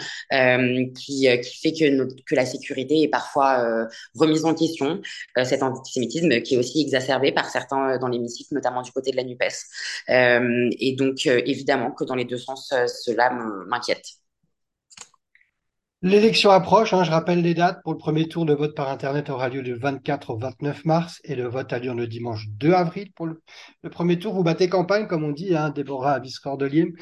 qui, 0.92 1.28
qui 1.42 1.58
fait 1.58 1.72
que, 1.72 2.22
que 2.24 2.34
la 2.34 2.46
sécurité 2.46 3.02
est 3.02 3.08
parfois 3.08 3.86
remise 4.14 4.44
en 4.44 4.54
question, 4.54 5.00
cet 5.44 5.62
antisémitisme 5.62 6.40
qui 6.42 6.54
est 6.54 6.58
aussi 6.58 6.80
exacerbé 6.80 7.32
par 7.32 7.50
certains 7.50 7.90
euh, 7.90 7.98
dans 7.98 8.08
l'hémicycle, 8.08 8.54
notamment 8.54 8.82
du 8.82 8.92
côté 8.92 9.10
de 9.10 9.16
la 9.16 9.24
NUPES. 9.24 9.54
Euh, 10.10 10.70
et 10.78 10.94
donc, 10.94 11.26
euh, 11.26 11.40
évidemment 11.46 11.90
que 11.90 12.04
dans 12.04 12.14
les 12.14 12.24
deux 12.24 12.38
sens, 12.38 12.72
cela 13.04 13.30
m'inquiète. 13.66 14.06
L'élection 16.02 16.50
approche, 16.50 16.92
hein, 16.92 17.02
je 17.02 17.10
rappelle 17.10 17.40
les 17.40 17.54
dates. 17.54 17.82
Pour 17.82 17.92
le 17.92 17.98
premier 17.98 18.28
tour, 18.28 18.44
le 18.44 18.54
vote 18.54 18.74
par 18.74 18.90
Internet 18.90 19.30
aura 19.30 19.48
lieu 19.48 19.62
du 19.62 19.74
24 19.74 20.30
au 20.30 20.38
29 20.38 20.84
mars 20.84 21.20
et 21.24 21.34
le 21.34 21.48
vote 21.48 21.72
a 21.72 21.78
lieu 21.78 21.94
le 21.94 22.06
dimanche 22.06 22.46
2 22.48 22.72
avril. 22.72 23.10
Pour 23.14 23.26
le, 23.26 23.40
premier 23.90 24.18
tour, 24.18 24.34
vous 24.34 24.42
battez 24.42 24.68
campagne, 24.68 25.06
comme 25.06 25.24
on 25.24 25.32
dit, 25.32 25.56
hein, 25.56 25.70
Déborah 25.70 26.12
Abiscor-Deliem. 26.14 26.92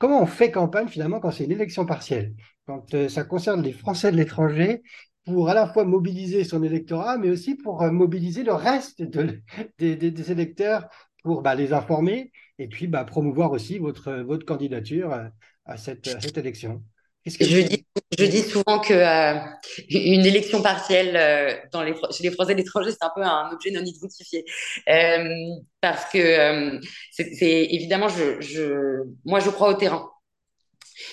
comment 0.00 0.20
on 0.20 0.26
fait 0.26 0.50
campagne 0.50 0.88
finalement 0.88 1.20
quand 1.20 1.30
c'est 1.30 1.44
une 1.44 1.52
élection 1.52 1.86
partielle? 1.86 2.34
Quand 2.66 3.08
ça 3.08 3.24
concerne 3.24 3.62
les 3.62 3.72
Français 3.72 4.10
de 4.10 4.16
l'étranger 4.16 4.82
pour 5.24 5.48
à 5.48 5.54
la 5.54 5.66
fois 5.66 5.84
mobiliser 5.84 6.44
son 6.44 6.62
électorat, 6.62 7.18
mais 7.18 7.30
aussi 7.30 7.54
pour 7.54 7.82
euh, 7.82 7.90
mobiliser 7.90 8.42
le 8.42 8.52
reste 8.52 9.02
des, 9.02 10.30
électeurs 10.30 10.86
pour 11.22 11.42
bah, 11.42 11.54
les 11.54 11.72
informer 11.72 12.30
et 12.58 12.68
puis 12.68 12.86
bah, 12.86 13.04
promouvoir 13.04 13.50
aussi 13.52 13.78
votre, 13.78 14.12
votre 14.12 14.44
candidature 14.44 15.12
euh, 15.12 15.24
à 15.64 15.78
cette, 15.78 16.06
élection. 16.36 16.82
je, 17.24 17.60
dis, 17.62 17.86
je 18.18 18.24
dis 18.26 18.42
souvent 18.42 18.78
que 18.80 18.92
euh, 18.92 19.40
une 19.88 20.26
élection 20.26 20.60
partielle 20.60 21.62
dans 21.72 21.82
les, 21.82 21.94
chez 22.10 22.22
les 22.22 22.30
Français 22.30 22.54
d'étranger, 22.54 22.90
c'est 22.90 23.02
un 23.02 23.12
peu 23.14 23.22
un 23.22 23.50
objet 23.50 23.70
non 23.70 23.82
identifié. 23.82 24.44
parce 25.80 26.12
que 26.12 26.80
c'est 27.10 27.64
évidemment, 27.70 28.08
je, 28.08 28.42
je, 28.42 29.04
moi, 29.24 29.40
je 29.40 29.48
crois 29.48 29.70
au 29.70 29.74
terrain. 29.74 30.10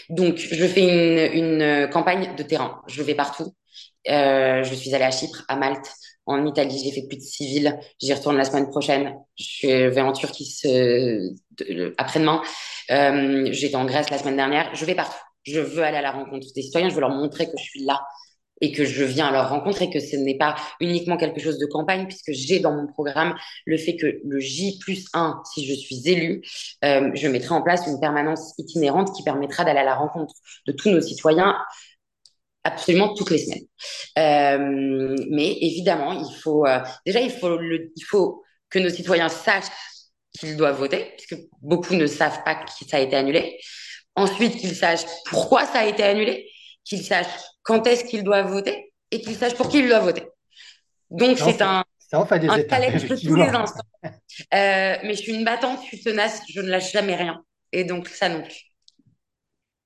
Donc, 0.09 0.37
je 0.37 0.65
fais 0.67 0.81
une, 0.81 1.61
une 1.61 1.89
campagne 1.89 2.35
de 2.35 2.43
terrain. 2.43 2.81
Je 2.87 3.01
vais 3.03 3.15
partout. 3.15 3.53
Euh, 4.09 4.63
je 4.63 4.73
suis 4.75 4.93
allée 4.95 5.05
à 5.05 5.11
Chypre, 5.11 5.43
à 5.47 5.55
Malte, 5.55 5.87
en 6.25 6.45
Italie. 6.45 6.79
J'ai 6.83 6.91
fait 6.91 7.07
plus 7.07 7.17
de 7.17 7.21
civil. 7.23 7.77
J'y 8.01 8.13
retourne 8.13 8.37
la 8.37 8.45
semaine 8.45 8.69
prochaine. 8.69 9.15
Je 9.37 9.87
vais 9.87 10.01
en 10.01 10.13
Turquie 10.13 10.45
ce... 10.45 11.33
après-demain. 11.97 12.41
Euh, 12.91 13.47
J'étais 13.51 13.75
en 13.75 13.85
Grèce 13.85 14.09
la 14.09 14.17
semaine 14.17 14.37
dernière. 14.37 14.73
Je 14.75 14.85
vais 14.85 14.95
partout. 14.95 15.17
Je 15.43 15.59
veux 15.59 15.83
aller 15.83 15.97
à 15.97 16.01
la 16.01 16.11
rencontre 16.11 16.47
des 16.53 16.61
citoyens. 16.61 16.89
Je 16.89 16.95
veux 16.95 17.01
leur 17.01 17.09
montrer 17.09 17.45
que 17.45 17.57
je 17.57 17.63
suis 17.63 17.83
là 17.83 18.01
et 18.61 18.71
que 18.71 18.85
je 18.85 19.03
viens 19.03 19.27
à 19.27 19.31
leur 19.31 19.49
rencontre 19.49 19.81
et 19.81 19.89
que 19.89 19.99
ce 19.99 20.15
n'est 20.15 20.37
pas 20.37 20.55
uniquement 20.79 21.17
quelque 21.17 21.41
chose 21.41 21.57
de 21.57 21.65
campagne, 21.65 22.07
puisque 22.07 22.31
j'ai 22.31 22.59
dans 22.59 22.71
mon 22.73 22.87
programme 22.87 23.35
le 23.65 23.77
fait 23.77 23.97
que 23.97 24.21
le 24.23 24.39
J 24.39 24.77
plus 24.79 25.05
1, 25.13 25.41
si 25.53 25.65
je 25.65 25.73
suis 25.73 26.07
élue, 26.07 26.41
euh, 26.85 27.11
je 27.13 27.27
mettrai 27.27 27.55
en 27.55 27.61
place 27.61 27.87
une 27.87 27.99
permanence 27.99 28.53
itinérante 28.57 29.15
qui 29.15 29.23
permettra 29.23 29.65
d'aller 29.65 29.79
à 29.79 29.83
la 29.83 29.95
rencontre 29.95 30.33
de 30.67 30.71
tous 30.71 30.89
nos 30.89 31.01
citoyens 31.01 31.57
absolument 32.63 33.13
toutes 33.15 33.31
les 33.31 33.39
semaines. 33.39 33.65
Euh, 34.19 35.15
mais 35.29 35.57
évidemment, 35.61 36.13
il 36.13 36.35
faut 36.41 36.65
euh, 36.67 36.79
déjà 37.05 37.19
il 37.19 37.31
faut 37.31 37.59
il 37.59 38.03
faut 38.05 38.43
que 38.69 38.79
nos 38.79 38.89
citoyens 38.89 39.29
sachent 39.29 39.71
qu'ils 40.39 40.55
doivent 40.55 40.77
voter, 40.77 41.13
puisque 41.17 41.35
beaucoup 41.61 41.95
ne 41.95 42.05
savent 42.07 42.43
pas 42.43 42.55
que 42.55 42.69
ça 42.87 42.97
a 42.97 42.99
été 42.99 43.15
annulé. 43.15 43.59
Ensuite, 44.15 44.57
qu'ils 44.57 44.75
sachent 44.75 45.05
pourquoi 45.25 45.65
ça 45.65 45.79
a 45.79 45.85
été 45.85 46.03
annulé, 46.03 46.49
qu'ils 46.83 47.03
sachent 47.03 47.27
quand 47.63 47.85
est-ce 47.87 48.05
qu'ils 48.05 48.23
doivent 48.23 48.51
voter 48.51 48.93
et 49.11 49.21
qu'ils 49.21 49.35
sachent 49.35 49.55
pour 49.55 49.69
qui 49.69 49.79
ils 49.79 49.87
doivent 49.87 50.05
voter. 50.05 50.27
Donc 51.09 51.37
c'est 51.37 51.61
un 51.61 51.83
des 52.39 52.47
un 52.47 52.57
de 52.57 53.27
tous 53.27 53.35
les 53.35 53.49
instants. 53.49 53.83
Euh, 54.03 54.09
mais 55.03 55.13
je 55.13 55.21
suis 55.21 55.33
une 55.33 55.45
battante, 55.45 55.79
je 55.83 55.87
suis 55.87 56.03
tenace, 56.03 56.41
je 56.49 56.61
ne 56.61 56.69
lâche 56.69 56.91
jamais 56.91 57.15
rien. 57.15 57.43
Et 57.71 57.83
donc 57.83 58.07
ça 58.07 58.29
non 58.29 58.41
plus. 58.41 58.70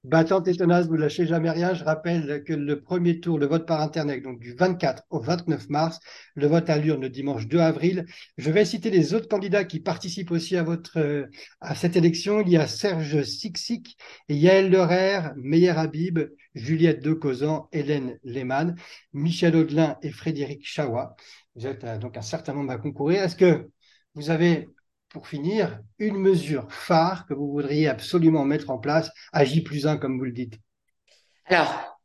Battante 0.06 0.48
et 0.48 0.56
tenace, 0.56 0.86
vous 0.86 0.98
lâchez 0.98 1.26
jamais 1.26 1.50
rien. 1.50 1.74
Je 1.74 1.84
rappelle 1.84 2.44
que 2.44 2.54
le 2.54 2.80
premier 2.80 3.20
tour, 3.20 3.40
le 3.40 3.48
vote 3.48 3.66
par 3.66 3.82
Internet, 3.82 4.22
donc 4.22 4.40
du 4.40 4.54
24 4.54 5.02
au 5.10 5.20
29 5.20 5.68
mars, 5.70 6.00
le 6.36 6.46
vote 6.46 6.70
à 6.70 6.78
l'urne 6.78 7.02
le 7.02 7.10
dimanche 7.10 7.48
2 7.48 7.58
avril. 7.58 8.06
Je 8.38 8.52
vais 8.52 8.66
citer 8.66 8.92
les 8.92 9.16
autres 9.16 9.28
candidats 9.28 9.64
qui 9.64 9.80
participent 9.80 10.30
aussi 10.30 10.58
à 10.58 10.64
votre 10.64 11.00
euh, 11.00 11.26
à 11.60 11.74
cette 11.74 11.96
élection. 11.96 12.42
Il 12.42 12.50
y 12.50 12.58
a 12.58 12.68
Serge 12.68 13.24
Sixic, 13.24 13.98
Yael 14.30 14.70
Lerer, 14.70 15.32
Meyer 15.38 15.72
Habib, 15.72 16.20
Juliette 16.54 17.02
Decausan, 17.04 17.68
Hélène 17.72 18.20
Lehmann, 18.24 18.76
Michel 19.12 19.56
Audelin 19.56 19.98
et 20.04 20.12
Frédéric 20.12 20.68
Chawa. 20.68 21.16
Vous 21.56 21.66
êtes 21.66 21.84
euh, 21.84 21.98
donc 21.98 22.16
un 22.16 22.22
certain 22.22 22.54
nombre 22.54 22.72
à 22.72 22.78
concourir. 22.78 23.24
Est-ce 23.24 23.36
que 23.36 23.70
vous 24.14 24.30
avez 24.30 24.70
pour 25.16 25.30
finir, 25.30 25.80
une 25.98 26.18
mesure 26.18 26.68
phare 26.70 27.26
que 27.26 27.34
vous 27.34 27.50
voudriez 27.50 27.88
absolument 27.88 28.44
mettre 28.44 28.70
en 28.70 28.78
place 28.78 29.10
à 29.32 29.46
plus 29.64 29.88
1, 29.88 29.96
comme 29.96 30.18
vous 30.18 30.26
le 30.26 30.34
dites 30.34 30.56
Alors, 31.46 31.98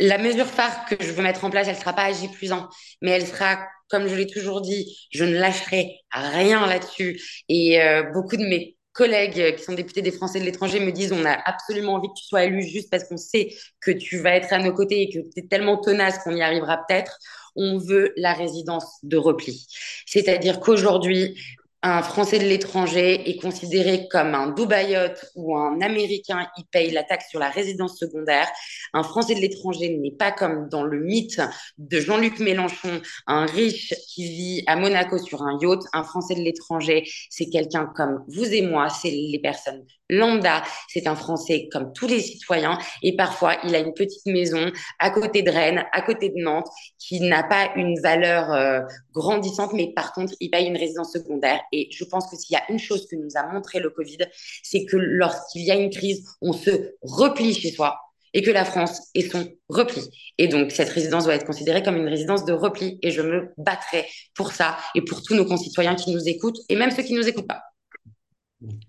la 0.00 0.18
mesure 0.18 0.46
phare 0.46 0.84
que 0.86 0.96
je 0.98 1.12
veux 1.12 1.22
mettre 1.22 1.44
en 1.44 1.50
place, 1.50 1.68
elle 1.68 1.76
ne 1.76 1.78
sera 1.80 1.92
pas 1.92 2.06
à 2.06 2.28
plus 2.34 2.50
1, 2.50 2.68
mais 3.02 3.12
elle 3.12 3.24
sera 3.24 3.60
comme 3.88 4.08
je 4.08 4.16
l'ai 4.16 4.26
toujours 4.26 4.62
dit, 4.62 4.98
je 5.12 5.24
ne 5.24 5.34
lâcherai 5.34 6.00
rien 6.10 6.66
là-dessus. 6.66 7.20
Et 7.48 7.80
euh, 7.80 8.02
beaucoup 8.12 8.36
de 8.36 8.44
mes 8.44 8.76
collègues 8.92 9.56
qui 9.56 9.62
sont 9.62 9.74
députés 9.74 10.02
des 10.02 10.10
Français 10.10 10.40
de 10.40 10.44
l'étranger 10.44 10.80
me 10.80 10.90
disent 10.90 11.12
on 11.12 11.24
a 11.24 11.38
absolument 11.44 11.94
envie 11.94 12.08
que 12.08 12.18
tu 12.18 12.24
sois 12.24 12.44
élu 12.44 12.62
juste 12.62 12.90
parce 12.90 13.04
qu'on 13.04 13.16
sait 13.16 13.54
que 13.80 13.92
tu 13.92 14.18
vas 14.18 14.34
être 14.34 14.52
à 14.52 14.58
nos 14.58 14.72
côtés 14.72 15.02
et 15.02 15.08
que 15.08 15.20
tu 15.20 15.40
es 15.40 15.46
tellement 15.46 15.76
tenace 15.76 16.18
qu'on 16.24 16.34
y 16.34 16.42
arrivera 16.42 16.78
peut-être. 16.88 17.16
On 17.54 17.78
veut 17.78 18.12
la 18.16 18.32
résidence 18.32 18.98
de 19.02 19.16
repli. 19.16 19.66
C'est-à-dire 20.06 20.60
qu'aujourd'hui, 20.60 21.36
un 21.82 22.02
Français 22.02 22.38
de 22.38 22.44
l'étranger 22.44 23.28
est 23.28 23.40
considéré 23.40 24.06
comme 24.08 24.34
un 24.34 24.48
Dubaïote 24.48 25.24
ou 25.34 25.56
un 25.56 25.80
Américain, 25.80 26.46
il 26.58 26.64
paye 26.66 26.90
la 26.90 27.04
taxe 27.04 27.30
sur 27.30 27.40
la 27.40 27.48
résidence 27.48 27.98
secondaire. 27.98 28.48
Un 28.92 29.02
Français 29.02 29.34
de 29.34 29.40
l'étranger 29.40 29.96
n'est 29.96 30.10
pas 30.10 30.30
comme 30.30 30.68
dans 30.68 30.84
le 30.84 31.00
mythe 31.00 31.40
de 31.78 32.00
Jean-Luc 32.00 32.38
Mélenchon, 32.38 33.00
un 33.26 33.46
riche 33.46 33.94
qui 34.08 34.24
vit 34.24 34.62
à 34.66 34.76
Monaco 34.76 35.16
sur 35.18 35.42
un 35.42 35.58
yacht. 35.60 35.80
Un 35.94 36.04
Français 36.04 36.34
de 36.34 36.40
l'étranger, 36.40 37.04
c'est 37.30 37.48
quelqu'un 37.48 37.90
comme 37.96 38.24
vous 38.28 38.44
et 38.44 38.62
moi, 38.62 38.90
c'est 38.90 39.10
les 39.10 39.40
personnes 39.42 39.84
lambda, 40.10 40.62
c'est 40.88 41.06
un 41.06 41.14
Français 41.14 41.68
comme 41.72 41.92
tous 41.92 42.06
les 42.06 42.20
citoyens 42.20 42.78
et 43.02 43.16
parfois 43.16 43.56
il 43.64 43.74
a 43.74 43.78
une 43.78 43.94
petite 43.94 44.26
maison 44.26 44.70
à 44.98 45.10
côté 45.10 45.42
de 45.42 45.50
Rennes, 45.50 45.84
à 45.92 46.02
côté 46.02 46.28
de 46.30 46.42
Nantes, 46.42 46.68
qui 46.98 47.20
n'a 47.20 47.44
pas 47.44 47.70
une 47.76 47.98
valeur 48.00 48.52
euh, 48.52 48.80
grandissante, 49.12 49.72
mais 49.72 49.92
par 49.94 50.12
contre 50.12 50.34
il 50.40 50.50
paye 50.50 50.66
une 50.66 50.76
résidence 50.76 51.12
secondaire. 51.12 51.60
Et 51.72 51.88
je 51.90 52.04
pense 52.04 52.30
que 52.30 52.36
s'il 52.36 52.54
y 52.54 52.56
a 52.56 52.70
une 52.70 52.78
chose 52.78 53.06
que 53.06 53.16
nous 53.16 53.36
a 53.36 53.46
montré 53.52 53.80
le 53.80 53.90
Covid, 53.90 54.18
c'est 54.62 54.84
que 54.84 54.96
lorsqu'il 54.96 55.62
y 55.62 55.70
a 55.70 55.76
une 55.76 55.90
crise, 55.90 56.26
on 56.40 56.52
se 56.52 56.94
replie 57.02 57.54
chez 57.54 57.70
soi 57.70 57.98
et 58.32 58.42
que 58.42 58.50
la 58.50 58.64
France 58.64 59.10
est 59.14 59.30
son 59.30 59.52
repli. 59.68 60.02
Et 60.38 60.48
donc, 60.48 60.70
cette 60.70 60.88
résidence 60.88 61.24
doit 61.24 61.34
être 61.34 61.46
considérée 61.46 61.82
comme 61.82 61.96
une 61.96 62.08
résidence 62.08 62.44
de 62.44 62.52
repli. 62.52 62.98
Et 63.02 63.10
je 63.10 63.22
me 63.22 63.52
battrai 63.58 64.06
pour 64.34 64.52
ça 64.52 64.78
et 64.94 65.02
pour 65.02 65.22
tous 65.22 65.34
nos 65.34 65.44
concitoyens 65.44 65.94
qui 65.94 66.12
nous 66.12 66.28
écoutent 66.28 66.58
et 66.68 66.76
même 66.76 66.90
ceux 66.90 67.02
qui 67.02 67.14
ne 67.14 67.18
nous 67.18 67.28
écoutent 67.28 67.48
pas. 67.48 67.62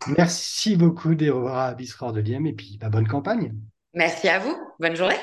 Merci 0.07 0.75
beaucoup, 0.75 1.15
Déborah 1.15 1.73
Biscor 1.73 2.11
de 2.11 2.19
Liem, 2.19 2.45
et 2.45 2.53
puis 2.53 2.77
bah, 2.79 2.89
bonne 2.89 3.07
campagne. 3.07 3.53
Merci 3.93 4.27
à 4.27 4.39
vous. 4.39 4.55
Bonne 4.79 4.95
journée. 4.95 5.17